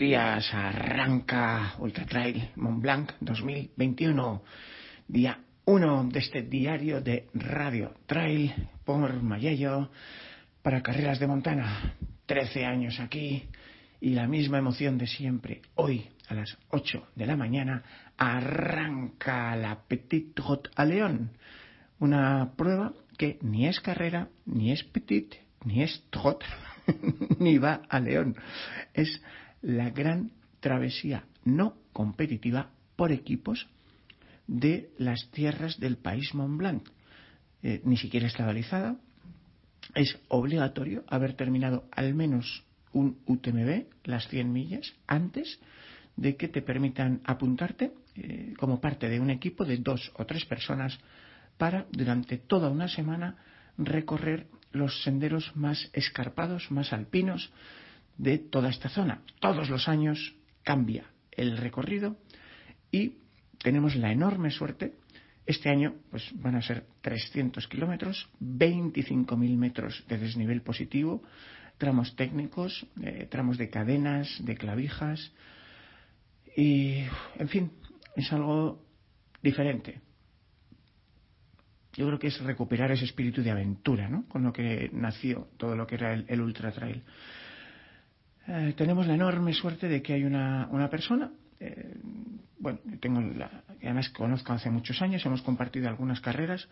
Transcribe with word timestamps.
días. 0.00 0.54
Arranca 0.54 1.74
Ultra 1.78 2.06
Trail 2.06 2.48
Mont 2.56 2.80
Blanc 2.80 3.12
2021, 3.20 4.42
día 5.06 5.38
1 5.66 6.04
de 6.04 6.18
este 6.18 6.40
diario 6.40 7.02
de 7.02 7.28
Radio 7.34 7.92
Trail 8.06 8.50
por 8.82 9.22
Mayello 9.22 9.90
para 10.62 10.82
carreras 10.82 11.18
de 11.18 11.26
montana. 11.26 11.96
13 12.24 12.64
años 12.64 12.98
aquí 12.98 13.46
y 14.00 14.14
la 14.14 14.26
misma 14.26 14.56
emoción 14.56 14.96
de 14.96 15.06
siempre. 15.06 15.60
Hoy 15.74 16.08
a 16.28 16.34
las 16.34 16.56
8 16.70 17.08
de 17.14 17.26
la 17.26 17.36
mañana 17.36 17.82
arranca 18.16 19.54
la 19.54 19.82
Petit 19.86 20.38
Route 20.38 20.70
a 20.76 20.86
León, 20.86 21.32
una 21.98 22.54
prueba 22.56 22.94
que 23.18 23.38
ni 23.42 23.66
es 23.66 23.80
carrera, 23.80 24.28
ni 24.46 24.72
es 24.72 24.82
petit, 24.82 25.34
ni 25.62 25.82
es 25.82 26.02
trot, 26.08 26.42
ni 27.38 27.58
va 27.58 27.82
a 27.86 28.00
León. 28.00 28.34
Es 28.94 29.20
la 29.62 29.90
gran 29.90 30.32
travesía 30.60 31.24
no 31.44 31.76
competitiva 31.92 32.70
por 32.96 33.12
equipos 33.12 33.68
de 34.46 34.90
las 34.98 35.30
tierras 35.30 35.78
del 35.78 35.96
país 35.96 36.34
Mont 36.34 36.58
Blanc. 36.58 36.88
Eh, 37.62 37.80
ni 37.84 37.96
siquiera 37.96 38.26
está 38.26 38.44
balizada. 38.44 38.96
Es 39.94 40.18
obligatorio 40.28 41.04
haber 41.08 41.34
terminado 41.34 41.84
al 41.92 42.14
menos 42.14 42.64
un 42.92 43.18
UTMB, 43.26 43.84
las 44.04 44.28
100 44.28 44.52
millas, 44.52 44.94
antes 45.06 45.60
de 46.16 46.36
que 46.36 46.48
te 46.48 46.62
permitan 46.62 47.20
apuntarte 47.24 47.92
eh, 48.16 48.54
como 48.58 48.80
parte 48.80 49.08
de 49.08 49.20
un 49.20 49.30
equipo 49.30 49.64
de 49.64 49.78
dos 49.78 50.12
o 50.16 50.26
tres 50.26 50.44
personas 50.44 50.98
para, 51.56 51.86
durante 51.92 52.38
toda 52.38 52.70
una 52.70 52.88
semana, 52.88 53.36
recorrer 53.78 54.48
los 54.72 55.02
senderos 55.02 55.54
más 55.56 55.90
escarpados, 55.92 56.70
más 56.70 56.92
alpinos, 56.92 57.52
de 58.18 58.38
toda 58.38 58.70
esta 58.70 58.88
zona. 58.88 59.22
Todos 59.40 59.68
los 59.70 59.88
años 59.88 60.34
cambia 60.62 61.10
el 61.32 61.56
recorrido 61.56 62.16
y 62.90 63.18
tenemos 63.62 63.96
la 63.96 64.12
enorme 64.12 64.50
suerte. 64.50 64.94
Este 65.46 65.68
año 65.68 65.94
pues, 66.10 66.30
van 66.34 66.56
a 66.56 66.62
ser 66.62 66.86
300 67.00 67.66
kilómetros, 67.66 68.28
25.000 68.40 69.56
metros 69.56 70.04
de 70.08 70.18
desnivel 70.18 70.62
positivo, 70.62 71.22
tramos 71.78 72.14
técnicos, 72.14 72.86
eh, 73.02 73.26
tramos 73.30 73.58
de 73.58 73.70
cadenas, 73.70 74.28
de 74.44 74.54
clavijas. 74.54 75.32
Y, 76.56 77.04
en 77.38 77.48
fin, 77.48 77.72
es 78.16 78.32
algo 78.32 78.84
diferente. 79.42 80.00
Yo 81.94 82.06
creo 82.06 82.18
que 82.18 82.28
es 82.28 82.40
recuperar 82.40 82.92
ese 82.92 83.04
espíritu 83.04 83.42
de 83.42 83.50
aventura, 83.50 84.08
¿no? 84.08 84.26
Con 84.28 84.44
lo 84.44 84.52
que 84.52 84.90
nació 84.92 85.48
todo 85.56 85.74
lo 85.74 85.86
que 85.86 85.96
era 85.96 86.14
el, 86.14 86.24
el 86.28 86.40
ultra 86.40 86.70
trail. 86.70 87.02
Eh, 88.52 88.74
tenemos 88.76 89.06
la 89.06 89.14
enorme 89.14 89.52
suerte 89.54 89.86
de 89.86 90.02
que 90.02 90.12
hay 90.12 90.24
una, 90.24 90.66
una 90.72 90.90
persona, 90.90 91.30
eh, 91.60 91.94
bueno, 92.58 92.80
tengo 92.98 93.20
la, 93.20 93.62
además 93.80 94.08
conozco 94.10 94.52
hace 94.52 94.70
muchos 94.70 95.00
años, 95.02 95.24
hemos 95.24 95.42
compartido 95.42 95.88
algunas 95.88 96.20
carreras, 96.20 96.68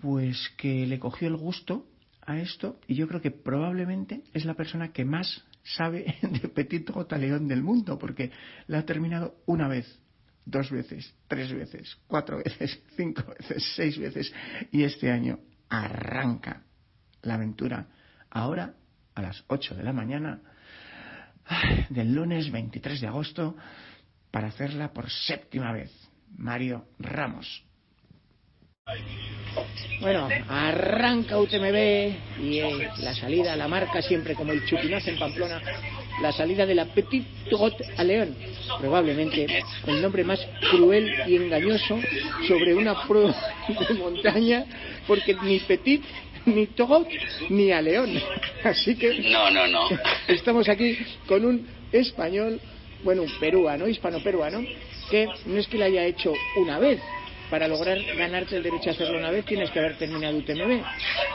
pues 0.00 0.38
que 0.56 0.86
le 0.86 0.98
cogió 0.98 1.28
el 1.28 1.36
gusto 1.36 1.86
a 2.22 2.38
esto 2.38 2.80
y 2.86 2.94
yo 2.94 3.06
creo 3.08 3.20
que 3.20 3.30
probablemente 3.30 4.22
es 4.32 4.46
la 4.46 4.54
persona 4.54 4.90
que 4.90 5.04
más 5.04 5.44
sabe 5.62 6.14
de 6.22 6.48
Petit 6.48 6.88
Gotaleón 6.88 7.46
del 7.46 7.62
mundo, 7.62 7.98
porque 7.98 8.30
la 8.66 8.78
ha 8.78 8.86
terminado 8.86 9.34
una 9.44 9.68
vez, 9.68 10.00
dos 10.46 10.70
veces, 10.70 11.14
tres 11.28 11.52
veces, 11.52 11.94
cuatro 12.06 12.38
veces, 12.38 12.82
cinco 12.96 13.22
veces, 13.38 13.70
seis 13.76 13.98
veces 13.98 14.32
y 14.72 14.84
este 14.84 15.10
año 15.10 15.40
arranca 15.68 16.62
la 17.20 17.34
aventura. 17.34 17.86
Ahora 18.30 18.76
a 19.14 19.20
las 19.20 19.44
8 19.48 19.74
de 19.74 19.82
la 19.82 19.92
mañana 19.92 20.40
del 21.88 22.12
lunes 22.12 22.50
23 22.50 23.00
de 23.00 23.06
agosto 23.06 23.56
para 24.30 24.48
hacerla 24.48 24.92
por 24.92 25.10
séptima 25.10 25.72
vez. 25.72 25.90
Mario 26.36 26.86
Ramos. 26.98 27.64
Bueno, 30.00 30.28
arranca 30.48 31.38
UTMB 31.38 32.42
y 32.42 32.58
eh, 32.60 32.88
la 32.98 33.14
salida, 33.14 33.54
la 33.56 33.68
marca 33.68 34.00
siempre 34.00 34.34
como 34.34 34.52
el 34.52 34.64
chupinazo 34.64 35.10
en 35.10 35.18
Pamplona, 35.18 35.60
la 36.20 36.32
salida 36.32 36.66
de 36.66 36.74
la 36.74 36.86
Petit 36.86 37.24
Trot 37.48 37.74
a 37.96 38.04
León, 38.04 38.36
probablemente 38.78 39.46
el 39.86 40.02
nombre 40.02 40.24
más 40.24 40.40
cruel 40.70 41.10
y 41.26 41.36
engañoso 41.36 41.98
sobre 42.46 42.74
una 42.74 43.06
prueba 43.06 43.34
de 43.68 43.94
montaña, 43.94 44.64
porque 45.06 45.34
ni 45.42 45.58
Petit 45.60 46.02
ni 46.46 46.66
Togot 46.68 47.08
ni 47.48 47.70
a 47.72 47.82
León. 47.82 48.20
Así 48.64 48.96
que. 48.96 49.30
No, 49.30 49.50
no, 49.50 49.66
no. 49.66 49.88
Estamos 50.28 50.68
aquí 50.68 50.98
con 51.26 51.44
un 51.44 51.66
español, 51.92 52.60
bueno, 53.02 53.22
un 53.22 53.32
peruano, 53.38 53.88
hispano-peruano, 53.88 54.62
que 55.10 55.28
no 55.46 55.58
es 55.58 55.66
que 55.68 55.78
lo 55.78 55.84
haya 55.84 56.04
hecho 56.04 56.32
una 56.56 56.78
vez. 56.78 57.00
Para 57.50 57.66
lograr 57.66 57.98
ganarte 58.16 58.56
el 58.56 58.62
derecho 58.62 58.90
a 58.90 58.92
hacerlo 58.92 59.18
una 59.18 59.32
vez 59.32 59.44
tienes 59.44 59.70
que 59.72 59.80
haber 59.80 59.98
terminado 59.98 60.36
UTMB. 60.36 60.82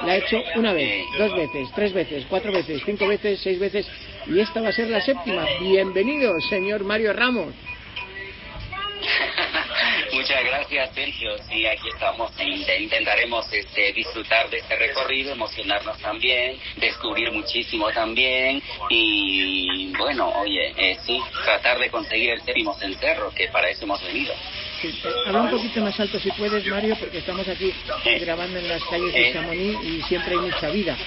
La 0.06 0.14
ha 0.14 0.16
hecho 0.16 0.42
una 0.56 0.72
vez, 0.72 1.04
dos 1.18 1.36
veces, 1.36 1.68
tres 1.76 1.92
veces, 1.92 2.26
cuatro 2.30 2.54
veces, 2.54 2.82
cinco 2.86 3.06
veces, 3.06 3.42
seis 3.44 3.60
veces 3.60 3.86
y 4.28 4.40
esta 4.40 4.62
va 4.62 4.70
a 4.70 4.72
ser 4.72 4.90
la 4.90 5.02
séptima. 5.02 5.46
Bienvenido, 5.60 6.34
señor 6.50 6.84
Mario 6.84 7.14
Ramos. 7.14 7.54
Muchas 10.14 10.44
gracias, 10.46 10.96
Sergio. 10.96 11.38
Sí, 11.50 11.66
aquí 11.68 11.90
estamos. 11.94 12.32
Intentaremos 12.40 13.52
este, 13.52 13.94
disfrutar 13.94 14.50
de 14.50 14.58
este 14.58 14.76
recorrido, 14.76 15.34
emocionarnos 15.34 15.98
también, 16.00 16.58
descubrir 16.78 17.32
muchísimo 17.32 17.92
también. 17.92 18.62
Y 18.90 19.92
bueno, 19.98 20.30
oye, 20.40 20.74
eh, 20.78 20.98
sí, 21.06 21.22
tratar 21.44 21.80
de 21.80 21.90
conseguir 21.90 22.32
el 22.32 22.42
séptimo 22.42 22.74
cencerro, 22.76 23.30
que 23.32 23.50
para 23.50 23.70
eso 23.70 23.84
hemos 23.84 24.02
venido. 24.04 24.34
habla 25.28 25.42
un 25.42 25.52
poquito 25.52 25.82
más 25.82 26.00
alto 26.00 26.20
si 26.20 26.32
puedes, 26.32 26.66
Mario, 26.66 26.96
porque 26.98 27.20
estamos 27.20 27.48
aquí 27.48 27.74
grabando 28.22 28.58
en 28.58 28.68
las 28.68 28.84
calles 28.86 29.14
de 29.14 29.34
Chamonix 29.34 29.84
y 29.84 30.02
siempre 30.04 30.32
hay 30.32 30.40
mucha 30.40 30.70
vida. 30.70 30.98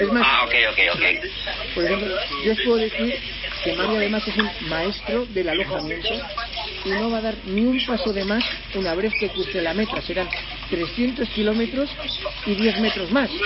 Es 0.00 0.10
más, 0.10 0.26
ah, 0.26 0.44
ok, 0.44 0.54
ok, 0.72 0.78
ok. 0.94 1.02
Por 1.74 1.84
ejemplo, 1.84 2.16
yo 2.42 2.52
os 2.52 2.58
puedo 2.64 2.76
decir 2.78 3.20
que 3.62 3.74
Mario 3.74 3.98
además 3.98 4.26
es 4.26 4.36
un 4.36 4.50
maestro 4.70 5.26
del 5.26 5.50
alojamiento 5.50 6.08
y 6.86 6.88
no 6.88 7.10
va 7.10 7.18
a 7.18 7.20
dar 7.20 7.34
ni 7.44 7.66
un 7.66 7.84
paso 7.84 8.10
de 8.12 8.24
más 8.24 8.42
una 8.74 8.94
vez 8.94 9.12
que 9.20 9.28
cruce 9.28 9.60
la 9.60 9.74
meta. 9.74 10.00
Serán 10.00 10.26
300 10.70 11.28
kilómetros 11.28 11.90
y 12.46 12.54
10 12.54 12.80
metros 12.80 13.10
más. 13.10 13.28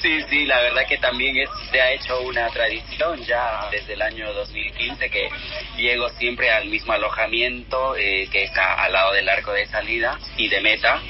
sí, 0.00 0.22
sí, 0.30 0.46
la 0.46 0.60
verdad 0.62 0.86
que 0.88 0.96
también 0.98 1.36
es, 1.36 1.50
se 1.70 1.80
ha 1.80 1.92
hecho 1.92 2.20
una 2.22 2.48
tradición 2.48 3.22
ya 3.24 3.68
desde 3.70 3.92
el 3.92 4.02
año 4.02 4.32
2015 4.32 5.10
que 5.10 5.28
llego 5.76 6.08
siempre 6.10 6.50
al 6.50 6.68
mismo 6.68 6.92
alojamiento 6.94 7.96
eh, 7.96 8.28
que 8.32 8.44
está 8.44 8.82
al 8.82 8.92
lado 8.92 9.12
del 9.12 9.28
arco 9.28 9.52
de 9.52 9.66
salida 9.66 10.18
y 10.38 10.48
de 10.48 10.60
meta. 10.62 11.02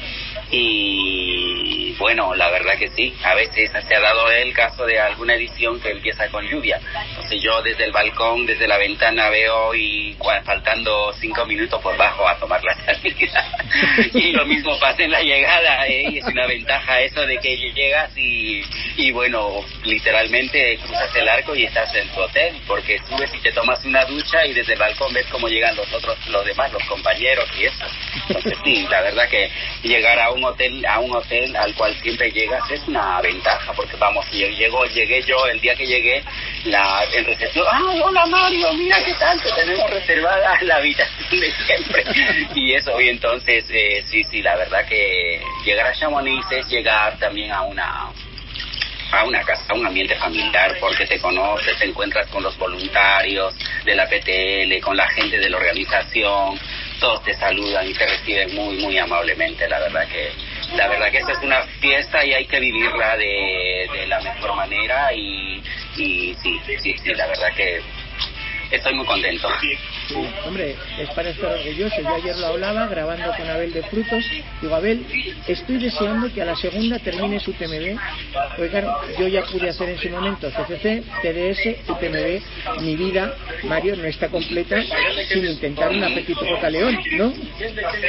Y 0.51 1.12
bueno, 2.03 2.35
la 2.35 2.51
verdad 2.51 2.77
que 2.77 2.89
sí, 2.89 3.15
a 3.23 3.33
veces 3.37 3.71
se 3.71 3.95
ha 3.95 4.01
dado 4.01 4.29
el 4.29 4.53
caso 4.53 4.85
de 4.85 4.99
alguna 4.99 5.35
edición 5.35 5.81
que 5.81 5.93
empieza 5.93 6.29
con 6.31 6.45
lluvia. 6.45 6.81
Entonces 7.11 7.41
yo 7.41 7.63
desde 7.63 7.85
el 7.85 7.93
balcón, 7.93 8.45
desde 8.45 8.67
la 8.67 8.77
ventana 8.77 9.31
veo 9.31 9.73
y 9.73 10.17
faltando 10.45 11.13
cinco 11.21 11.47
minutos 11.47 11.81
por 11.81 11.97
bajo 11.97 12.29
a 12.29 12.37
tomar 12.39 12.61
la 12.65 12.75
salida. 12.75 13.45
y 14.15 14.33
lo 14.33 14.45
mismo 14.47 14.77
pasa 14.81 15.05
en 15.05 15.13
la 15.13 15.23
llegada, 15.23 15.87
¿eh? 15.87 16.19
es 16.19 16.25
una 16.25 16.47
ventaja 16.49 17.01
eso 17.03 17.25
de 17.25 17.39
que 17.39 17.57
llegas 17.57 18.11
y, 18.17 18.63
y 18.97 19.13
bueno, 19.13 19.65
literalmente 19.85 20.79
cruzas 20.79 21.15
el 21.15 21.29
arco 21.29 21.55
y 21.55 21.65
estás 21.65 21.95
en 21.95 22.09
tu 22.09 22.21
hotel, 22.21 22.57
porque 22.67 22.99
subes 23.09 23.33
y 23.33 23.39
te 23.39 23.53
tomas 23.53 23.85
una 23.85 24.05
ducha 24.07 24.45
y 24.45 24.55
desde 24.55 24.73
el 24.73 24.81
balcón 24.81 25.13
ves 25.13 25.27
cómo 25.31 25.47
llegan 25.47 25.77
los 25.77 25.93
otros, 25.93 26.19
los 26.29 26.45
demás, 26.45 26.73
los 26.73 26.85
compañeros 26.85 27.49
y 27.57 27.67
eso. 27.67 27.85
Entonces 28.29 28.59
sí, 28.65 28.87
la 28.91 29.03
verdad 29.03 29.29
que 29.29 29.51
llegar 29.85 30.19
a 30.19 30.31
un 30.31 30.45
hotel, 30.45 30.85
a 30.85 30.99
un 30.99 31.13
hotel 31.13 31.55
al 31.55 31.73
cual 31.75 31.92
siempre 32.01 32.31
llegas 32.31 32.63
es 32.71 32.87
una 32.89 33.21
ventaja, 33.21 33.73
porque 33.73 33.97
vamos, 33.97 34.25
llego, 34.31 34.85
llegué 34.87 35.23
yo 35.23 35.47
el 35.47 35.61
día 35.61 35.75
que 35.75 35.87
llegué, 35.87 36.23
la, 36.65 37.05
en 37.13 37.25
recepción, 37.25 37.67
ah, 37.71 37.81
hola 38.05 38.27
Mario, 38.27 38.73
mira 38.75 39.03
qué 39.05 39.15
tal, 39.15 39.41
tenemos 39.55 39.91
reservada 39.91 40.59
la 40.63 40.77
habitación 40.77 41.41
de 41.41 41.53
siempre. 41.53 42.05
y 42.55 42.75
eso, 42.75 43.01
y 43.01 43.09
entonces, 43.09 43.65
eh, 43.71 44.03
sí, 44.07 44.23
sí, 44.25 44.43
la 44.43 44.57
verdad 44.57 44.87
que 44.87 45.41
llegar 45.65 45.87
a 45.87 45.93
Chamonix 45.93 46.47
es 46.53 46.69
llegar 46.69 47.19
también 47.19 47.53
a 47.53 47.63
una 47.63 48.13
a 49.13 49.25
una 49.25 49.43
casa, 49.43 49.63
a 49.69 49.75
un 49.75 49.87
ambiente 49.87 50.17
familiar, 50.17 50.75
porque 50.81 51.07
te 51.07 51.21
conoces, 51.21 51.79
te 51.79 51.85
encuentras 51.85 52.27
con 52.29 52.43
los 52.43 52.57
voluntarios 52.57 53.55
de 53.85 53.95
la 53.95 54.07
PTL, 54.09 54.81
con 54.83 54.97
la 54.97 55.07
gente 55.09 55.39
de 55.39 55.51
la 55.51 55.59
organización, 55.59 56.59
todos 56.99 57.23
te 57.23 57.35
saludan 57.35 57.89
y 57.89 57.93
te 57.93 58.07
reciben 58.07 58.55
muy, 58.55 58.79
muy 58.79 58.99
amablemente, 58.99 59.69
la 59.69 59.81
verdad 59.81 60.09
que 60.09 60.33
la 60.77 60.89
verdad 60.89 61.11
que 61.11 61.19
esta 61.19 61.33
es 61.33 61.43
una 61.43 61.63
fiesta 61.81 62.25
y 62.25 62.33
hay 62.33 62.47
que 62.47 62.61
vivirla 62.61 63.17
de, 63.17 63.89
de 63.93 64.07
la 64.07 64.21
mejor 64.21 64.55
manera 64.57 65.13
y, 65.13 65.63
y 65.97 66.35
sí, 66.43 66.61
sí, 66.67 66.97
sí, 66.99 67.15
la 67.15 67.27
verdad 67.27 67.49
que 67.57 67.81
estoy 68.73 68.95
muy 68.95 69.07
contento. 69.07 69.49
Sí, 69.61 70.15
hombre, 70.47 70.77
es 70.99 71.11
para 71.11 71.31
estar 71.31 71.53
orgulloso. 71.53 72.01
Yo 72.01 72.15
ayer 72.15 72.37
lo 72.37 72.47
hablaba 72.47 72.87
grabando 72.87 73.33
con 73.37 73.49
Abel 73.49 73.73
de 73.73 73.83
Frutos. 73.85 74.25
Digo, 74.61 74.75
Abel, 74.75 75.07
estoy 75.47 75.79
deseando 75.79 76.33
que 76.33 76.43
a 76.43 76.47
la 76.47 76.57
segunda 76.57 76.99
termine 76.99 77.39
su 77.39 77.53
TMB. 77.53 77.99
Oigan, 78.59 78.87
yo 79.19 79.29
ya 79.29 79.43
pude 79.45 79.69
hacer 79.69 79.91
en 79.91 79.99
su 79.99 80.09
momento 80.09 80.51
CCC, 80.51 81.05
TDS, 81.23 81.89
UTMB. 81.89 82.81
Mi 82.83 82.97
vida, 82.97 83.35
Mario, 83.65 83.97
no 83.97 84.05
está 84.05 84.29
completa 84.29 84.83
sin 85.29 85.45
intentar 85.47 85.91
un 85.91 86.03
apetito 86.03 86.43
León, 86.71 86.99
¿no? 87.13 87.33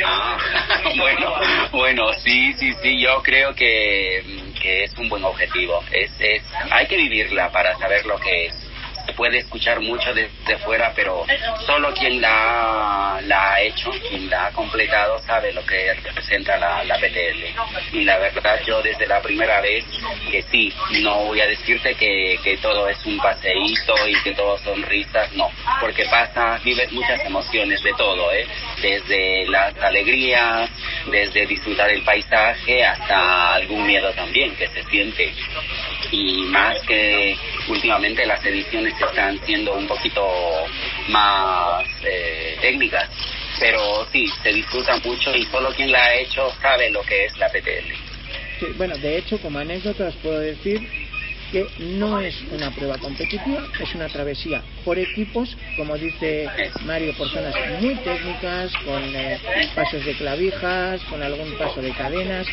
Ah, 0.05 0.37
bueno, 0.97 1.33
bueno, 1.71 2.13
sí, 2.13 2.53
sí, 2.53 2.71
sí, 2.81 3.01
yo 3.01 3.21
creo 3.23 3.53
que, 3.53 4.23
que 4.61 4.83
es 4.85 4.93
un 4.97 5.09
buen 5.09 5.23
objetivo. 5.23 5.83
Es, 5.91 6.11
es, 6.19 6.43
hay 6.71 6.87
que 6.87 6.95
vivirla 6.95 7.51
para 7.51 7.75
saber 7.77 8.05
lo 8.05 8.17
que 8.19 8.45
es 8.45 8.72
puede 9.15 9.39
escuchar 9.39 9.79
mucho 9.81 10.13
desde 10.13 10.57
fuera, 10.59 10.93
pero 10.95 11.25
solo 11.65 11.93
quien 11.93 12.21
la, 12.21 13.19
la 13.23 13.53
ha 13.53 13.61
hecho, 13.61 13.91
quien 14.09 14.29
la 14.29 14.47
ha 14.47 14.51
completado, 14.51 15.19
sabe 15.19 15.53
lo 15.53 15.65
que 15.65 15.93
representa 15.93 16.57
la, 16.57 16.83
la 16.83 16.95
PTL. 16.95 17.95
Y 17.95 18.03
la 18.03 18.17
verdad, 18.17 18.59
yo 18.65 18.81
desde 18.81 19.05
la 19.07 19.21
primera 19.21 19.61
vez, 19.61 19.85
que 20.31 20.41
sí, 20.43 20.73
no 21.01 21.25
voy 21.25 21.41
a 21.41 21.47
decirte 21.47 21.95
que, 21.95 22.39
que 22.43 22.57
todo 22.57 22.87
es 22.89 23.05
un 23.05 23.17
paseíto 23.17 23.95
y 24.07 24.13
que 24.23 24.33
todo 24.33 24.57
son 24.59 24.81
risas, 24.83 25.31
no, 25.33 25.49
porque 25.79 26.05
pasa, 26.05 26.59
vives 26.63 26.91
muchas 26.91 27.19
emociones 27.25 27.81
de 27.83 27.93
todo, 27.93 28.31
¿eh? 28.31 28.47
desde 28.81 29.47
las 29.47 29.75
alegrías, 29.77 30.69
desde 31.09 31.45
disfrutar 31.45 31.89
el 31.89 32.03
paisaje 32.03 32.83
hasta 32.85 33.55
algún 33.55 33.85
miedo 33.87 34.11
también 34.13 34.55
que 34.55 34.67
se 34.67 34.83
siente. 34.83 35.33
Y 36.11 36.43
más 36.43 36.79
que 36.81 37.35
últimamente 37.67 38.25
las 38.25 38.43
ediciones 38.45 38.93
están 38.99 39.39
siendo 39.45 39.73
un 39.73 39.87
poquito 39.87 40.25
más 41.09 41.85
eh, 42.03 42.57
técnicas, 42.61 43.09
pero 43.59 44.05
sí, 44.11 44.27
se 44.41 44.49
disfruta 44.53 44.97
mucho 45.03 45.35
y 45.35 45.43
solo 45.45 45.69
quien 45.75 45.91
la 45.91 46.03
ha 46.03 46.15
hecho 46.15 46.49
sabe 46.61 46.89
lo 46.91 47.01
que 47.03 47.25
es 47.25 47.37
la 47.37 47.49
PTL. 47.49 48.77
bueno, 48.77 48.97
de 48.97 49.17
hecho, 49.17 49.39
como 49.39 49.59
anécdota 49.59 50.05
os 50.07 50.15
puedo 50.15 50.39
decir 50.39 50.87
que 51.53 51.67
no 51.77 52.19
es 52.19 52.35
una 52.51 52.71
prueba 52.71 52.97
competitiva, 52.97 53.63
es 53.79 53.93
una 53.93 54.09
travesía 54.09 54.63
por 54.83 54.97
equipos, 54.97 55.55
como 55.77 55.95
dice 55.95 56.49
Mario, 56.83 57.13
por 57.15 57.29
zonas 57.29 57.53
muy 57.79 57.93
técnicas, 57.97 58.73
con 58.83 59.03
eh, 59.15 59.39
pasos 59.75 60.03
de 60.03 60.15
clavijas, 60.15 60.99
con 61.03 61.21
algún 61.21 61.55
paso 61.59 61.79
de 61.79 61.91
cadenas, 61.91 62.47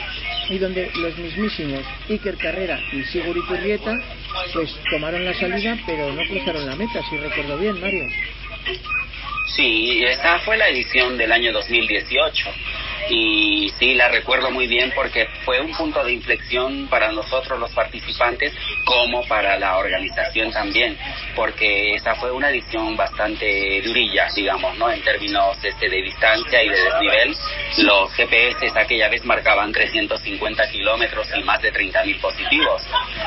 y 0.50 0.58
donde 0.58 0.90
los 0.96 1.16
mismísimos 1.16 1.80
Iker 2.08 2.36
Carrera 2.36 2.80
y 2.92 3.04
Sigur 3.04 3.36
Iturrieta 3.36 3.96
pues 4.52 4.76
tomaron 4.90 5.24
la 5.24 5.32
salida, 5.34 5.78
pero 5.86 6.12
no 6.12 6.22
cruzaron 6.26 6.66
la 6.66 6.76
meta, 6.76 7.00
si 7.08 7.16
recuerdo 7.16 7.56
bien, 7.56 7.80
Mario. 7.80 8.04
Sí, 9.54 10.04
esa 10.04 10.40
fue 10.40 10.56
la 10.56 10.68
edición 10.68 11.16
del 11.16 11.32
año 11.32 11.52
2018 11.52 12.50
y 13.08 13.72
sí, 13.78 13.94
la 13.94 14.08
recuerdo 14.08 14.50
muy 14.50 14.66
bien 14.66 14.92
porque 14.94 15.26
fue 15.44 15.60
un 15.60 15.72
punto 15.72 16.04
de 16.04 16.12
inflexión 16.12 16.88
para 16.88 17.12
nosotros 17.12 17.58
los 17.58 17.72
participantes 17.72 18.52
como 18.84 19.26
para 19.26 19.58
la 19.58 19.78
organización 19.78 20.50
también, 20.52 20.96
porque 21.34 21.94
esa 21.94 22.14
fue 22.16 22.30
una 22.30 22.50
edición 22.50 22.96
bastante 22.96 23.80
durilla, 23.82 24.28
digamos, 24.34 24.76
¿no? 24.78 24.90
En 24.90 25.02
términos 25.02 25.56
este, 25.62 25.88
de 25.88 26.02
distancia 26.02 26.62
y 26.62 26.68
de 26.68 26.76
desnivel, 26.76 27.36
los 27.78 28.12
GPS 28.14 28.70
aquella 28.74 29.08
vez 29.08 29.24
marcaban 29.24 29.72
350 29.72 30.70
kilómetros 30.70 31.28
y 31.36 31.42
más 31.42 31.60
de 31.62 31.72
30.000 31.72 32.20
positivos. 32.20 32.82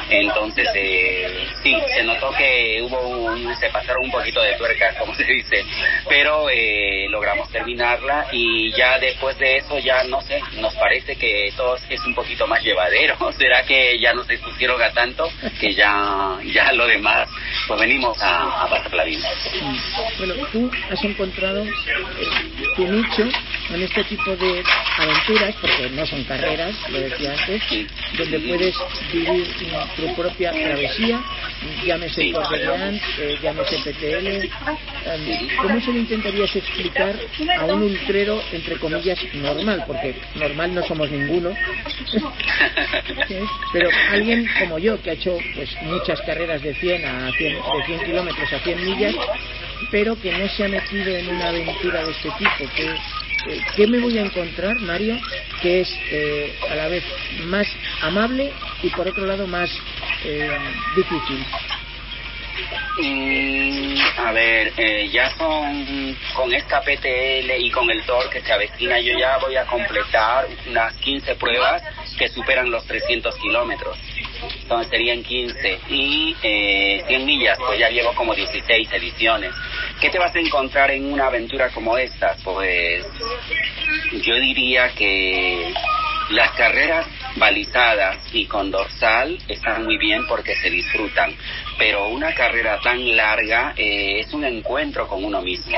Entonces, 0.10 0.70
eh, 0.76 1.48
sí, 1.62 1.76
se 1.94 2.04
notó 2.04 2.32
que 2.38 2.82
hubo 2.82 3.00
un, 3.00 3.56
se 3.58 3.70
pasaron 3.70 4.06
un 4.06 4.12
poquito 4.12 4.42
de 4.42 4.56
tuerca, 4.56 4.94
como 5.00 5.14
se 5.16 5.24
dice, 5.24 5.64
pero 6.08 6.50
eh, 6.50 7.08
logramos 7.10 7.50
terminarla 7.50 8.28
y 8.32 8.72
ya 8.76 9.00
después 9.00 9.38
de 9.38 9.63
eso 9.66 9.80
ya 9.80 10.04
no 10.04 10.22
sé, 10.22 10.42
nos 10.60 10.74
parece 10.76 11.16
que 11.16 11.52
todo 11.56 11.76
es 11.90 12.06
un 12.06 12.16
poquito 12.16 12.48
más 12.48 12.62
llevadero. 12.64 13.16
¿Será 13.38 13.64
que 13.64 14.00
ya 14.00 14.14
nos 14.14 14.30
expusieron 14.30 14.82
a 14.82 14.92
tanto 14.92 15.30
que 15.60 15.74
ya, 15.74 16.38
ya 16.54 16.72
lo 16.74 16.88
demás, 16.88 17.28
pues 17.68 17.80
venimos 17.80 18.22
a, 18.22 18.64
a 18.64 18.70
pasar 18.70 18.94
la 18.94 19.04
vida? 19.04 19.30
Bueno, 20.18 20.34
tú 20.52 20.72
has 20.90 21.04
encontrado 21.04 21.66
tu 22.76 22.88
nicho 22.88 23.24
en 23.70 23.82
este 23.82 24.04
tipo 24.04 24.36
de 24.36 24.64
aventuras, 24.98 25.56
porque 25.62 25.90
no 25.92 26.06
son 26.06 26.24
carreras, 26.26 26.76
lo 26.90 27.00
decía 27.00 27.34
antes, 27.34 27.62
donde 28.18 28.40
puedes 28.40 28.76
vivir 29.12 29.48
tu 29.96 30.16
propia 30.16 30.52
travesía, 30.52 31.22
llámese 31.86 32.22
sí. 32.22 32.34
eh, 33.20 33.38
llámese 33.42 33.78
PTL. 33.78 34.28
Em, 34.28 35.48
¿Cómo 35.62 35.82
se 35.82 35.92
lo 35.92 35.98
intentarías 35.98 36.56
explicar 36.56 37.16
a 37.60 37.66
un 37.66 37.84
ultrero, 37.84 38.42
entre 38.52 38.78
comillas, 38.78 39.20
normal? 39.34 39.84
Porque 39.88 40.16
normal 40.36 40.76
no 40.76 40.84
somos 40.84 41.10
ninguno, 41.10 41.50
pero 43.74 43.90
alguien 44.12 44.48
como 44.60 44.80
yo, 44.80 45.02
que 45.02 45.12
ha 45.12 45.14
hecho 45.14 45.38
pues 45.56 45.70
muchas 45.84 46.22
carreras 46.22 46.62
de 46.62 46.74
100 46.76 47.06
a 47.06 47.32
100, 47.32 47.53
de 47.56 47.86
100 47.86 48.00
kilómetros 48.06 48.54
a 48.54 48.60
100 48.60 48.86
millas, 48.86 49.16
pero 49.92 50.20
que 50.20 50.32
no 50.32 50.48
se 50.50 50.66
ha 50.66 50.68
metido 50.68 51.16
en 51.16 51.30
una 51.30 51.50
aventura 51.50 52.04
de 52.04 52.12
este 52.12 52.30
tipo, 52.38 52.74
que 52.76 52.86
eh, 53.46 53.62
¿qué 53.76 53.88
me 53.88 54.00
voy 54.00 54.18
a 54.18 54.22
encontrar, 54.22 54.80
Mario? 54.80 55.18
Que 55.62 55.82
es 55.82 56.00
eh, 56.12 56.56
a 56.70 56.76
la 56.76 56.88
vez 56.88 57.04
más 57.46 57.68
amable 58.02 58.52
y 58.82 58.90
por 58.90 59.08
otro 59.08 59.26
lado 59.26 59.48
más 59.48 59.70
eh, 60.24 60.58
difícil. 60.96 61.46
Mm, 63.00 63.96
a 64.18 64.32
ver, 64.32 64.72
eh, 64.78 65.10
ya 65.12 65.30
son 65.32 66.16
con 66.36 66.54
esta 66.54 66.80
PTL 66.82 67.52
y 67.58 67.72
con 67.72 67.90
el 67.90 68.04
TOR 68.04 68.30
que 68.30 68.42
se 68.42 68.54
avecina, 68.54 69.00
yo 69.00 69.18
ya 69.18 69.38
voy 69.40 69.56
a 69.56 69.66
completar 69.66 70.48
unas 70.68 70.94
15 70.98 71.36
pruebas 71.36 71.82
que 72.18 72.30
superan 72.30 72.70
los 72.70 72.86
300 72.86 73.36
kilómetros. 73.38 73.98
Entonces 74.74 74.90
serían 74.90 75.22
15 75.22 75.80
y 75.90 76.36
eh, 76.42 77.04
100 77.06 77.26
millas, 77.28 77.60
pues 77.60 77.78
ya 77.78 77.90
llevo 77.90 78.12
como 78.16 78.34
16 78.34 78.92
ediciones. 78.92 79.54
¿Qué 80.02 80.10
te 80.10 80.18
vas 80.18 80.36
a 80.36 80.40
encontrar 80.40 80.90
en 80.90 81.14
una 81.14 81.28
aventura 81.28 81.70
como 81.70 81.96
esta? 81.96 82.36
Pues 82.44 83.06
yo 84.14 84.36
diría 84.40 84.90
que 84.96 85.72
las 86.32 86.52
carreras 86.54 87.06
balizadas 87.36 88.18
y 88.34 88.48
con 88.48 88.72
dorsal 88.72 89.38
están 89.48 89.84
muy 89.84 90.00
bien 90.00 90.26
porque 90.28 90.56
se 90.56 90.72
disfrutan, 90.72 91.36
pero 91.78 92.08
una 92.08 92.34
carrera 92.34 92.80
tan 92.80 93.16
larga 93.16 93.76
eh, 93.78 94.22
es 94.22 94.34
un 94.34 94.44
encuentro 94.44 95.08
con 95.08 95.24
uno 95.24 95.44
mismo. 95.44 95.78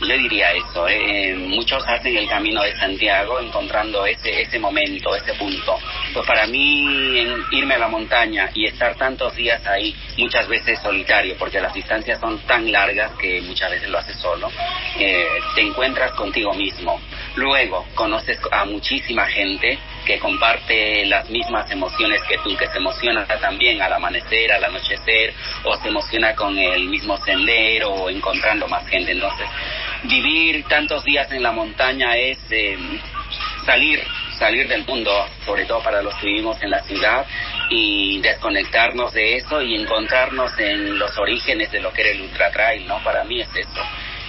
Yo 0.00 0.16
diría 0.16 0.52
eso, 0.52 0.88
¿eh? 0.88 1.34
muchos 1.36 1.84
hacen 1.86 2.16
el 2.16 2.26
camino 2.26 2.62
de 2.62 2.74
Santiago 2.76 3.38
encontrando 3.38 4.06
ese, 4.06 4.40
ese 4.40 4.58
momento, 4.58 5.14
ese 5.14 5.34
punto. 5.34 5.76
Pues 6.14 6.26
para 6.26 6.46
mí 6.46 7.26
irme 7.52 7.74
a 7.74 7.78
la 7.78 7.88
montaña 7.88 8.50
y 8.54 8.64
estar 8.66 8.94
tantos 8.96 9.36
días 9.36 9.64
ahí, 9.66 9.94
muchas 10.16 10.48
veces 10.48 10.78
solitario, 10.80 11.36
porque 11.38 11.60
las 11.60 11.74
distancias 11.74 12.18
son 12.18 12.38
tan 12.46 12.72
largas 12.72 13.12
que 13.16 13.42
muchas 13.42 13.70
veces 13.70 13.90
lo 13.90 13.98
haces 13.98 14.16
solo, 14.16 14.50
eh, 14.98 15.26
te 15.54 15.60
encuentras 15.60 16.12
contigo 16.12 16.54
mismo. 16.54 16.98
Luego 17.36 17.86
conoces 17.94 18.38
a 18.50 18.64
muchísima 18.64 19.26
gente 19.26 19.78
que 20.04 20.18
comparte 20.18 21.04
las 21.06 21.28
mismas 21.30 21.70
emociones 21.70 22.22
que 22.28 22.38
tú, 22.38 22.56
que 22.56 22.68
se 22.68 22.78
emociona 22.78 23.26
también 23.26 23.80
al 23.82 23.92
amanecer, 23.92 24.52
al 24.52 24.64
anochecer, 24.64 25.34
o 25.64 25.76
se 25.76 25.88
emociona 25.88 26.34
con 26.34 26.56
el 26.58 26.88
mismo 26.88 27.16
sendero 27.18 27.90
o 27.90 28.10
encontrando 28.10 28.66
más 28.68 28.86
gente. 28.88 29.12
Entonces, 29.12 29.46
vivir 30.04 30.64
tantos 30.64 31.04
días 31.04 31.30
en 31.32 31.42
la 31.42 31.52
montaña 31.52 32.16
es 32.16 32.38
eh, 32.50 32.76
salir 33.64 34.00
salir 34.40 34.66
del 34.66 34.86
mundo, 34.86 35.10
sobre 35.44 35.66
todo 35.66 35.82
para 35.82 36.00
los 36.00 36.14
que 36.16 36.26
vivimos 36.26 36.60
en 36.62 36.70
la 36.70 36.82
ciudad, 36.82 37.26
y 37.68 38.20
desconectarnos 38.22 39.12
de 39.12 39.36
eso 39.36 39.60
y 39.60 39.76
encontrarnos 39.76 40.58
en 40.58 40.98
los 40.98 41.16
orígenes 41.18 41.70
de 41.70 41.80
lo 41.80 41.92
que 41.92 42.00
era 42.00 42.10
el 42.10 42.22
ultra 42.22 42.50
trail, 42.50 42.86
¿no? 42.88 42.98
Para 43.04 43.22
mí 43.24 43.40
es 43.40 43.48
eso, 43.54 43.82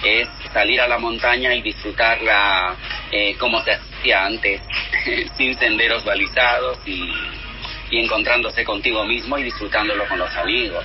es 0.04 0.28
salir 0.52 0.80
a 0.82 0.86
la 0.86 0.98
montaña 0.98 1.54
y 1.54 1.62
disfrutarla 1.62 2.76
eh, 3.10 3.34
como 3.38 3.60
se 3.62 3.72
antes, 4.10 4.60
sin 5.36 5.56
senderos 5.58 6.04
balizados 6.04 6.78
y, 6.86 7.08
y 7.90 7.98
encontrándose 7.98 8.64
contigo 8.64 9.04
mismo 9.04 9.38
y 9.38 9.44
disfrutándolo 9.44 10.06
con 10.08 10.18
los 10.18 10.34
amigos. 10.36 10.84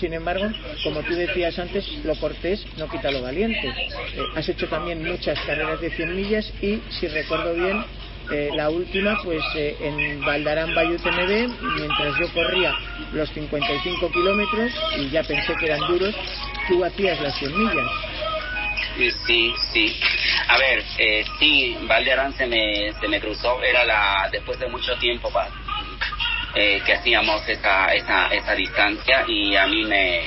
Sin 0.00 0.14
embargo, 0.14 0.48
como 0.82 1.02
tú 1.02 1.14
decías 1.14 1.58
antes, 1.58 1.86
lo 2.04 2.14
cortés 2.16 2.64
no 2.78 2.88
quita 2.88 3.10
lo 3.10 3.20
valiente. 3.20 3.68
Eh, 3.68 4.22
has 4.34 4.48
hecho 4.48 4.66
también 4.66 5.04
muchas 5.04 5.38
carreras 5.40 5.78
de 5.78 5.90
100 5.90 6.16
millas 6.16 6.50
y, 6.62 6.80
si 6.88 7.06
recuerdo 7.06 7.52
bien, 7.52 7.84
eh, 8.32 8.48
la 8.54 8.70
última 8.70 9.18
pues 9.22 9.42
eh, 9.56 9.76
en 9.80 10.24
Valdarán 10.24 10.74
Bayou 10.74 10.96
TMB, 10.96 11.50
mientras 11.76 12.18
yo 12.18 12.32
corría 12.32 12.74
los 13.12 13.28
55 13.30 14.10
kilómetros 14.10 14.72
y 14.96 15.10
ya 15.10 15.22
pensé 15.22 15.54
que 15.56 15.66
eran 15.66 15.80
duros, 15.88 16.14
tú 16.68 16.82
hacías 16.82 17.20
las 17.20 17.36
100 17.38 17.58
millas. 17.58 17.90
Sí, 18.96 19.54
sí. 19.72 20.00
A 20.48 20.58
ver, 20.58 20.84
eh, 20.98 21.24
sí, 21.38 21.76
Valdarán 21.82 22.32
se 22.34 22.46
me, 22.46 22.92
se 23.00 23.08
me 23.08 23.20
cruzó, 23.20 23.62
era 23.62 23.84
la 23.84 24.28
después 24.30 24.58
de 24.58 24.68
mucho 24.68 24.96
tiempo 24.96 25.30
para 25.32 25.50
eh, 26.54 26.82
que 26.84 26.92
hacíamos 26.94 27.48
esa, 27.48 27.86
esa, 27.94 28.26
esa 28.28 28.54
distancia 28.54 29.24
y 29.28 29.56
a 29.56 29.66
mí 29.66 29.84
me 29.84 30.22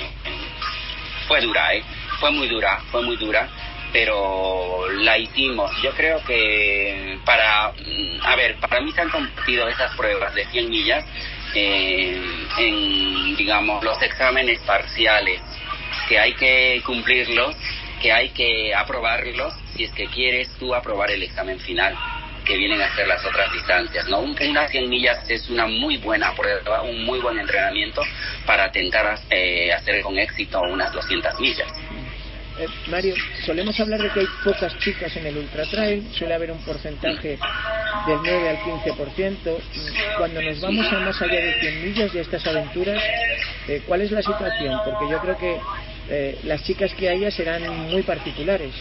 fue 1.27 1.41
dura, 1.41 1.73
¿eh? 1.73 1.83
fue 2.19 2.31
muy 2.31 2.47
dura, 2.47 2.79
fue 2.91 3.01
muy 3.01 3.17
dura, 3.17 3.49
pero 3.91 4.89
la 4.89 5.17
hicimos. 5.17 5.71
Yo 5.81 5.91
creo 5.91 6.23
que 6.23 7.19
para, 7.25 7.73
mm, 7.73 8.25
a 8.25 8.35
ver, 8.35 8.55
para 8.57 8.81
mí 8.81 8.91
se 8.91 9.01
han 9.01 9.09
compartido 9.09 9.67
esas 9.67 9.93
pruebas 9.95 10.33
de 10.33 10.45
100 10.45 10.69
millas 10.69 11.05
eh, 11.53 12.21
en, 12.57 13.35
digamos, 13.35 13.83
los 13.83 14.01
exámenes 14.01 14.59
parciales, 14.61 15.41
que 16.07 16.17
hay 16.17 16.33
que 16.33 16.81
cumplirlos, 16.85 17.55
que 18.03 18.11
hay 18.11 18.29
que 18.29 18.75
aprobarlos 18.75 19.53
si 19.73 19.85
es 19.85 19.91
que 19.93 20.07
quieres 20.07 20.49
tú 20.59 20.75
aprobar 20.75 21.09
el 21.09 21.23
examen 21.23 21.57
final 21.61 21.95
que 22.45 22.57
vienen 22.57 22.81
a 22.81 22.87
hacer 22.87 23.07
las 23.07 23.23
otras 23.23 23.51
distancias. 23.53 24.09
¿no? 24.09 24.19
Unas 24.19 24.69
100 24.69 24.89
millas 24.89 25.17
es 25.29 25.49
una 25.49 25.65
muy 25.65 25.95
buena 25.97 26.35
prueba, 26.35 26.81
un 26.81 27.05
muy 27.05 27.19
buen 27.19 27.39
entrenamiento 27.39 28.01
para 28.45 28.67
intentar 28.67 29.17
eh, 29.29 29.71
hacer 29.71 30.01
con 30.01 30.19
éxito 30.19 30.61
unas 30.61 30.91
200 30.91 31.39
millas. 31.39 31.67
Eh, 32.59 32.67
Mario, 32.87 33.15
solemos 33.45 33.79
hablar 33.79 34.01
de 34.01 34.09
que 34.09 34.19
hay 34.19 34.27
pocas 34.43 34.77
chicas 34.79 35.15
en 35.15 35.25
el 35.25 35.37
ultra 35.37 35.63
trail, 35.71 36.05
suele 36.13 36.33
haber 36.35 36.51
un 36.51 36.59
porcentaje 36.59 37.39
del 38.05 38.19
9 38.21 38.49
al 38.49 38.57
15%. 38.57 39.57
Cuando 40.17 40.41
nos 40.41 40.59
vamos 40.59 40.85
a 40.91 40.99
más 40.99 41.21
allá 41.21 41.39
de 41.39 41.59
100 41.61 41.83
millas 41.85 42.13
de 42.13 42.21
estas 42.21 42.45
aventuras, 42.45 43.01
eh, 43.69 43.81
¿cuál 43.87 44.01
es 44.01 44.11
la 44.11 44.21
situación? 44.21 44.77
Porque 44.83 45.09
yo 45.09 45.19
creo 45.21 45.37
que 45.37 45.57
eh, 46.09 46.39
las 46.43 46.63
chicas 46.63 46.93
que 46.93 47.09
haya 47.09 47.31
serán 47.31 47.67
muy 47.89 48.03
particulares. 48.03 48.73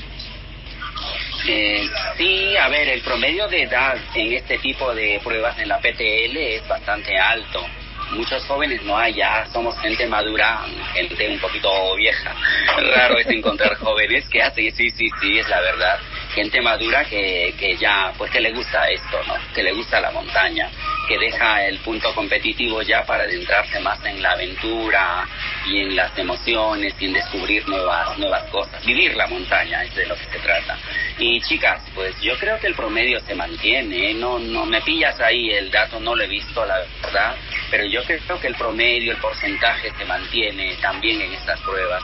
sí, 1.44 2.56
a 2.56 2.68
ver, 2.68 2.88
el 2.88 3.00
promedio 3.02 3.48
de 3.48 3.62
edad 3.62 3.96
en 4.14 4.32
este 4.32 4.58
tipo 4.58 4.94
de 4.94 5.20
pruebas 5.24 5.58
en 5.58 5.68
la 5.68 5.78
PTL 5.78 6.36
es 6.36 6.68
bastante 6.68 7.18
alto 7.18 7.64
muchos 8.12 8.44
jóvenes 8.44 8.82
no 8.84 8.96
hay, 8.96 9.14
ya 9.14 9.46
somos 9.52 9.78
gente 9.80 10.06
madura, 10.06 10.60
gente 10.92 11.28
un 11.28 11.38
poquito 11.38 11.96
vieja. 11.96 12.34
Raro 12.94 13.18
es 13.18 13.26
encontrar 13.28 13.74
jóvenes 13.76 14.28
que 14.28 14.42
hacen, 14.42 14.70
sí, 14.72 14.90
sí, 14.90 15.08
sí, 15.20 15.38
es 15.38 15.48
la 15.48 15.60
verdad. 15.60 15.98
Gente 16.34 16.60
madura 16.60 17.04
que, 17.04 17.54
que 17.58 17.76
ya, 17.76 18.12
pues 18.16 18.30
que 18.30 18.40
le 18.40 18.52
gusta 18.52 18.88
esto, 18.88 19.22
¿no? 19.26 19.34
Que 19.54 19.62
le 19.62 19.72
gusta 19.72 20.00
la 20.00 20.10
montaña, 20.10 20.70
que 21.06 21.18
deja 21.18 21.64
el 21.66 21.78
punto 21.80 22.14
competitivo 22.14 22.80
ya 22.82 23.04
para 23.04 23.24
adentrarse 23.24 23.80
más 23.80 24.02
en 24.04 24.22
la 24.22 24.32
aventura 24.32 25.26
y 25.66 25.80
en 25.80 25.96
las 25.96 26.16
emociones 26.18 26.94
y 26.98 27.06
en 27.06 27.12
descubrir 27.12 27.68
nuevas, 27.68 28.16
nuevas 28.18 28.44
cosas. 28.50 28.84
Vivir 28.84 29.14
la 29.14 29.26
montaña 29.26 29.82
es 29.84 29.94
de 29.94 30.06
lo 30.06 30.14
que 30.16 30.24
se 30.24 30.38
trata. 30.38 30.78
Y 31.18 31.40
chicas, 31.42 31.82
pues 31.94 32.18
yo 32.20 32.36
creo 32.38 32.58
que 32.58 32.68
el 32.68 32.74
promedio 32.74 33.20
se 33.20 33.34
mantiene, 33.34 34.10
¿eh? 34.10 34.14
no, 34.14 34.38
no 34.38 34.64
me 34.64 34.80
pillas 34.80 35.20
ahí, 35.20 35.50
el 35.50 35.70
dato 35.70 36.00
no 36.00 36.14
lo 36.14 36.24
he 36.24 36.28
visto, 36.28 36.64
la 36.64 36.78
verdad, 37.02 37.36
pero 37.70 37.84
yo 37.86 38.02
creo 38.04 38.40
que 38.40 38.48
el 38.48 38.54
promedio, 38.54 39.12
el 39.12 39.18
porcentaje 39.18 39.90
se 39.98 40.04
mantiene 40.04 40.76
también 40.80 41.20
en 41.20 41.32
estas 41.32 41.60
pruebas. 41.60 42.02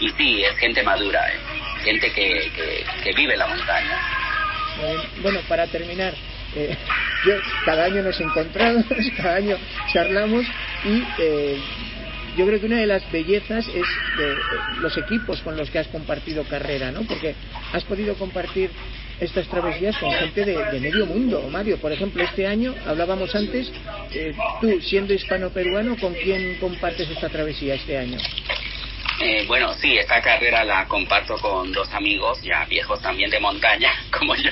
Y 0.00 0.08
sí, 0.10 0.42
es 0.42 0.56
gente 0.58 0.82
madura, 0.82 1.20
¿eh? 1.28 1.38
gente 1.84 2.12
que, 2.12 2.84
que, 3.04 3.12
vive 3.12 3.36
la 3.36 3.46
montaña. 3.46 4.00
Eh, 4.82 4.96
bueno, 5.22 5.40
para 5.48 5.66
terminar, 5.66 6.14
eh, 6.56 6.76
yo, 7.26 7.34
cada 7.64 7.84
año 7.84 8.02
nos 8.02 8.20
encontramos, 8.20 8.84
cada 9.16 9.36
año 9.36 9.56
charlamos 9.92 10.44
y 10.84 11.02
eh, 11.18 11.60
yo 12.36 12.46
creo 12.46 12.60
que 12.60 12.66
una 12.66 12.78
de 12.78 12.86
las 12.86 13.10
bellezas 13.10 13.66
es 13.68 13.86
de, 14.16 14.34
los 14.80 14.96
equipos 14.96 15.40
con 15.42 15.56
los 15.56 15.70
que 15.70 15.78
has 15.78 15.88
compartido 15.88 16.44
carrera, 16.44 16.92
¿no? 16.92 17.02
Porque 17.02 17.34
has 17.72 17.84
podido 17.84 18.14
compartir 18.14 18.70
estas 19.20 19.46
travesías 19.48 19.96
con 19.98 20.10
gente 20.12 20.44
de, 20.44 20.80
medio 20.80 21.06
mundo. 21.06 21.46
Mario, 21.50 21.76
por 21.78 21.92
ejemplo, 21.92 22.22
este 22.22 22.46
año 22.46 22.74
hablábamos 22.86 23.34
antes, 23.34 23.70
eh, 24.14 24.34
tú 24.60 24.80
siendo 24.80 25.12
hispano-peruano, 25.12 25.96
¿con 25.96 26.14
quién 26.14 26.56
compartes 26.58 27.10
esta 27.10 27.28
travesía 27.28 27.74
este 27.74 27.98
año? 27.98 28.16
Eh, 29.22 29.44
bueno, 29.46 29.74
sí, 29.74 29.98
esta 29.98 30.22
carrera 30.22 30.64
la 30.64 30.86
comparto 30.88 31.36
con 31.36 31.70
dos 31.72 31.92
amigos 31.92 32.40
ya 32.40 32.64
viejos 32.64 33.02
también 33.02 33.28
de 33.30 33.38
montaña, 33.38 33.92
como 34.18 34.34
yo. 34.34 34.50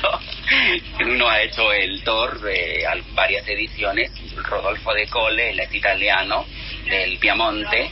Uno 1.00 1.26
ha 1.26 1.40
hecho 1.40 1.72
el 1.72 2.04
Tour 2.04 2.38
de 2.40 2.86
varias 3.14 3.48
ediciones, 3.48 4.12
Rodolfo 4.36 4.92
de 4.92 5.06
Cole, 5.06 5.50
él 5.50 5.60
es 5.60 5.74
italiano, 5.74 6.44
del 6.84 7.18
Piamonte 7.18 7.90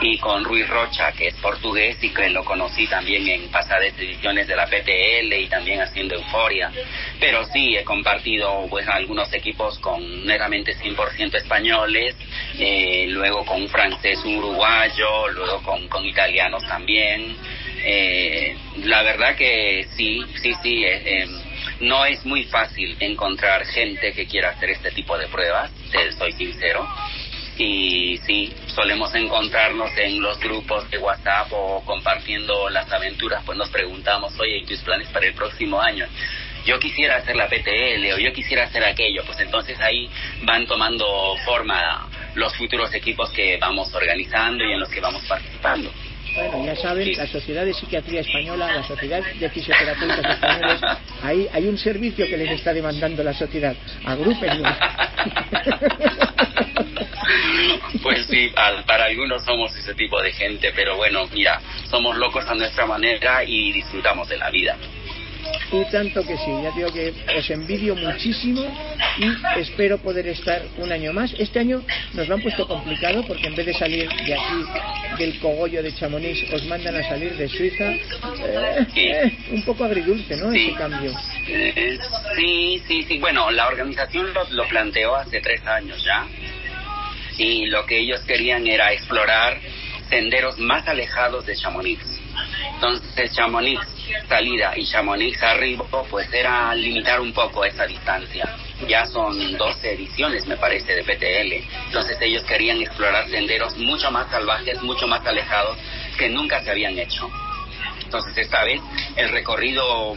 y 0.00 0.18
con 0.18 0.44
Ruiz 0.44 0.68
Rocha, 0.68 1.12
que 1.12 1.28
es 1.28 1.34
portugués 1.36 1.96
y 2.02 2.10
que 2.10 2.28
lo 2.30 2.44
conocí 2.44 2.86
también 2.86 3.26
en 3.28 3.48
pasadas 3.48 3.92
ediciones 3.98 4.46
de 4.46 4.56
la 4.56 4.66
PTL 4.66 5.32
y 5.32 5.48
también 5.48 5.80
haciendo 5.80 6.16
Euforia. 6.16 6.70
Pero 7.20 7.44
sí, 7.46 7.76
he 7.76 7.84
compartido 7.84 8.66
pues 8.68 8.86
algunos 8.88 9.32
equipos 9.32 9.78
con 9.78 10.24
meramente 10.24 10.76
100% 10.76 11.34
españoles, 11.36 12.16
eh, 12.58 13.06
luego 13.08 13.44
con 13.44 13.62
un 13.62 13.68
francés, 13.68 14.18
un 14.24 14.36
uruguayo, 14.36 15.28
luego 15.28 15.62
con, 15.62 15.88
con 15.88 16.04
italianos 16.04 16.62
también. 16.66 17.36
Eh, 17.84 18.56
la 18.84 19.02
verdad 19.02 19.36
que 19.36 19.86
sí, 19.96 20.24
sí, 20.42 20.52
sí. 20.62 20.84
Eh, 20.84 21.26
no 21.80 22.06
es 22.06 22.24
muy 22.24 22.44
fácil 22.44 22.96
encontrar 23.00 23.66
gente 23.66 24.12
que 24.12 24.26
quiera 24.26 24.50
hacer 24.50 24.70
este 24.70 24.90
tipo 24.92 25.16
de 25.18 25.28
pruebas, 25.28 25.70
te 25.90 26.10
soy 26.12 26.32
sincero 26.32 26.86
y 27.58 28.18
sí, 28.26 28.52
solemos 28.66 29.14
encontrarnos 29.14 29.90
en 29.96 30.20
los 30.20 30.38
grupos 30.38 30.90
de 30.90 30.98
WhatsApp 30.98 31.48
o 31.52 31.82
compartiendo 31.84 32.68
las 32.68 32.90
aventuras, 32.92 33.42
pues 33.44 33.56
nos 33.56 33.70
preguntamos, 33.70 34.38
oye, 34.38 34.58
¿y 34.58 34.66
tus 34.66 34.80
planes 34.80 35.08
para 35.08 35.26
el 35.26 35.34
próximo 35.34 35.80
año? 35.80 36.06
Yo 36.66 36.78
quisiera 36.78 37.16
hacer 37.16 37.36
la 37.36 37.48
PTL 37.48 38.12
o 38.14 38.18
yo 38.18 38.32
quisiera 38.32 38.64
hacer 38.64 38.84
aquello, 38.84 39.22
pues 39.24 39.38
entonces 39.40 39.78
ahí 39.80 40.10
van 40.42 40.66
tomando 40.66 41.36
forma 41.44 42.08
los 42.36 42.54
futuros 42.54 42.94
equipos 42.94 43.30
que 43.30 43.56
vamos 43.56 43.92
organizando 43.94 44.64
y 44.64 44.72
en 44.72 44.80
los 44.80 44.88
que 44.88 45.00
vamos 45.00 45.22
participando. 45.24 45.90
Bueno, 46.34 46.66
ya 46.66 46.76
saben, 46.76 47.16
la 47.16 47.26
Sociedad 47.26 47.64
de 47.64 47.72
Psiquiatría 47.72 48.20
Española, 48.20 48.70
la 48.70 48.82
Sociedad 48.82 49.22
de 49.40 49.48
Fisioterapeutas 49.48 50.34
Españoles, 50.34 50.80
ahí 51.22 51.48
hay 51.50 51.66
un 51.66 51.78
servicio 51.78 52.26
que 52.26 52.36
les 52.36 52.50
está 52.50 52.74
demandando 52.74 53.24
la 53.24 53.32
sociedad. 53.32 53.74
Agrúpenlos. 54.04 54.72
Pues 58.02 58.26
sí, 58.26 58.52
para 58.86 59.06
algunos 59.06 59.44
somos 59.44 59.74
ese 59.74 59.94
tipo 59.94 60.20
de 60.22 60.32
gente, 60.32 60.72
pero 60.76 60.96
bueno, 60.96 61.26
mira, 61.32 61.60
somos 61.90 62.16
locos 62.16 62.46
a 62.46 62.54
nuestra 62.54 62.86
manera 62.86 63.42
y 63.44 63.72
disfrutamos 63.72 64.28
de 64.28 64.36
la 64.36 64.50
vida. 64.50 64.76
Y 65.72 65.84
tanto 65.90 66.22
que 66.22 66.36
sí, 66.36 66.50
ya 66.62 66.70
digo 66.76 66.92
que 66.92 67.12
os 67.36 67.50
envidio 67.50 67.96
muchísimo 67.96 68.62
y 69.18 69.60
espero 69.60 69.98
poder 69.98 70.28
estar 70.28 70.62
un 70.78 70.92
año 70.92 71.12
más. 71.12 71.34
Este 71.38 71.58
año 71.58 71.82
nos 72.12 72.28
lo 72.28 72.34
han 72.34 72.42
puesto 72.42 72.68
complicado 72.68 73.24
porque 73.26 73.46
en 73.48 73.56
vez 73.56 73.66
de 73.66 73.74
salir 73.74 74.08
de 74.08 74.34
aquí, 74.34 74.64
del 75.18 75.38
cogollo 75.40 75.82
de 75.82 75.92
Chamonix, 75.94 76.52
os 76.52 76.64
mandan 76.66 76.96
a 76.96 77.08
salir 77.08 77.36
de 77.36 77.48
Suiza. 77.48 77.90
Eh, 77.92 78.86
eh, 78.94 79.38
un 79.50 79.64
poco 79.64 79.84
agridulce, 79.84 80.36
¿no? 80.36 80.52
Ese 80.52 80.72
cambio. 80.74 81.12
Eh, 81.48 81.98
sí, 82.36 82.82
sí, 82.86 83.02
sí. 83.02 83.18
Bueno, 83.18 83.50
la 83.50 83.66
organización 83.66 84.32
lo, 84.32 84.44
lo 84.50 84.68
planteó 84.68 85.16
hace 85.16 85.40
tres 85.40 85.66
años 85.66 86.02
ya 86.04 86.26
y 87.38 87.66
lo 87.66 87.84
que 87.86 87.98
ellos 87.98 88.20
querían 88.22 88.66
era 88.66 88.92
explorar 88.92 89.58
senderos 90.08 90.58
más 90.58 90.86
alejados 90.86 91.44
de 91.46 91.56
Chamonix. 91.56 92.00
Entonces 92.76 93.32
Chamonix 93.32 93.80
salida 94.28 94.74
y 94.76 94.84
Chamonix 94.84 95.42
arriba 95.42 95.86
pues 96.10 96.30
era 96.30 96.74
limitar 96.74 97.20
un 97.22 97.32
poco 97.32 97.64
esa 97.64 97.86
distancia. 97.86 98.46
Ya 98.86 99.06
son 99.06 99.56
12 99.56 99.92
ediciones 99.92 100.46
me 100.46 100.58
parece 100.58 100.94
de 100.94 101.02
PTL. 101.02 101.66
Entonces 101.86 102.18
ellos 102.20 102.42
querían 102.44 102.80
explorar 102.82 103.28
senderos 103.30 103.76
mucho 103.78 104.10
más 104.10 104.30
salvajes, 104.30 104.82
mucho 104.82 105.06
más 105.06 105.26
alejados 105.26 105.78
que 106.18 106.28
nunca 106.28 106.62
se 106.62 106.70
habían 106.70 106.98
hecho. 106.98 107.30
Entonces 108.04 108.36
esta 108.36 108.62
vez 108.64 108.82
el 109.16 109.30
recorrido 109.30 110.14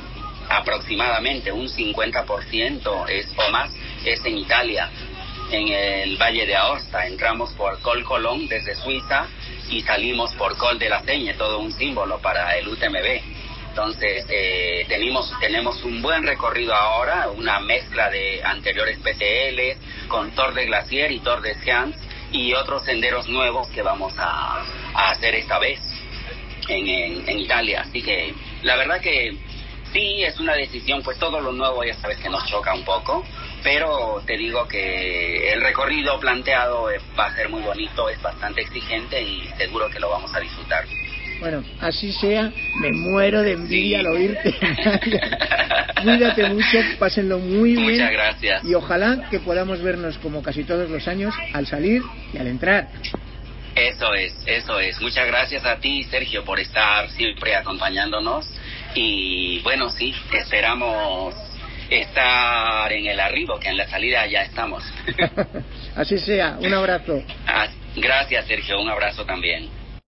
aproximadamente 0.49 1.53
un 1.53 1.69
50% 1.69 3.09
es 3.09 3.33
o 3.37 3.51
más 3.51 3.71
es 4.03 4.23
en 4.25 4.37
Italia 4.37 4.89
en 5.49 5.67
el 5.69 6.17
Valle 6.17 6.45
de 6.45 6.57
Aosta. 6.57 7.07
Entramos 7.07 7.53
por 7.53 7.79
Col 7.81 8.03
Colón 8.03 8.47
desde 8.49 8.75
Suiza 8.75 9.27
y 9.69 9.81
salimos 9.81 10.33
por 10.35 10.57
Col 10.57 10.79
de 10.79 10.89
la 10.89 11.01
Señe, 11.03 11.33
todo 11.35 11.59
un 11.59 11.71
símbolo 11.71 12.19
para 12.19 12.57
el 12.57 12.67
UTMB. 12.67 13.21
Entonces, 13.69 14.25
eh, 14.29 14.85
tenemos, 14.87 15.31
tenemos 15.39 15.83
un 15.83 16.01
buen 16.01 16.23
recorrido 16.23 16.73
ahora, 16.73 17.29
una 17.29 17.59
mezcla 17.59 18.09
de 18.09 18.41
anteriores 18.43 18.97
PTL 18.99 20.07
con 20.07 20.31
Tor 20.31 20.53
de 20.53 20.65
Glacier 20.65 21.11
y 21.11 21.19
Tor 21.19 21.41
de 21.41 21.53
Science 21.55 21.99
y 22.31 22.53
otros 22.53 22.83
senderos 22.83 23.29
nuevos 23.29 23.67
que 23.69 23.81
vamos 23.81 24.13
a, 24.17 24.63
hacer 24.93 25.35
esta 25.35 25.59
vez 25.59 25.79
en, 26.67 27.29
en 27.29 27.39
Italia. 27.39 27.81
Así 27.81 28.01
que 28.01 28.33
la 28.63 28.75
verdad 28.75 28.99
que 28.99 29.37
sí, 29.93 30.23
es 30.23 30.39
una 30.39 30.53
decisión, 30.53 31.01
pues 31.03 31.17
todo 31.17 31.39
lo 31.39 31.51
nuevo 31.51 31.83
ya 31.83 31.95
sabes 31.95 32.17
que 32.17 32.29
nos 32.29 32.45
choca 32.47 32.73
un 32.73 32.83
poco, 32.83 33.23
pero 33.63 34.21
te 34.25 34.37
digo 34.37 34.67
que 34.67 35.53
el 35.53 35.61
recorrido 35.61 36.19
planteado 36.19 36.87
va 37.17 37.27
a 37.27 37.35
ser 37.35 37.49
muy 37.49 37.61
bonito, 37.61 38.09
es 38.09 38.21
bastante 38.21 38.61
exigente 38.61 39.21
y 39.21 39.47
seguro 39.57 39.89
que 39.89 39.99
lo 39.99 40.09
vamos 40.09 40.33
a 40.35 40.39
disfrutar. 40.39 40.85
Bueno, 41.39 41.63
así 41.79 42.11
sea, 42.11 42.51
me 42.81 42.91
muero 42.91 43.41
de 43.41 43.53
envidia 43.53 43.99
al 43.99 44.07
oírte. 44.07 44.53
Cuídate 46.03 46.49
mucho, 46.49 46.77
pásenlo 46.99 47.39
muy 47.39 47.75
bien. 47.75 47.91
Muchas 47.91 48.11
gracias. 48.11 48.65
Y 48.65 48.73
ojalá 48.73 49.29
que 49.29 49.39
podamos 49.39 49.81
vernos 49.81 50.17
como 50.17 50.43
casi 50.43 50.63
todos 50.65 50.89
los 50.89 51.07
años 51.07 51.33
al 51.53 51.65
salir 51.65 52.01
y 52.33 52.37
al 52.37 52.47
entrar. 52.47 52.89
Eso 53.75 54.13
es, 54.13 54.33
eso 54.45 54.79
es. 54.79 54.99
Muchas 54.99 55.25
gracias 55.27 55.63
a 55.65 55.77
ti, 55.77 56.03
Sergio, 56.03 56.43
por 56.43 56.59
estar 56.59 57.09
siempre 57.11 57.55
acompañándonos. 57.55 58.45
Y 58.93 59.59
bueno, 59.59 59.89
sí, 59.89 60.13
esperamos 60.33 61.33
estar 61.89 62.91
en 62.91 63.07
el 63.07 63.19
arribo, 63.19 63.59
que 63.59 63.69
en 63.69 63.77
la 63.77 63.87
salida 63.87 64.25
ya 64.27 64.43
estamos. 64.43 64.83
Así 65.95 66.17
sea, 66.19 66.57
un 66.59 66.73
abrazo. 66.73 67.23
Ah, 67.47 67.67
gracias, 67.95 68.45
Sergio, 68.45 68.79
un 68.79 68.89
abrazo 68.89 69.25
también. 69.25 69.78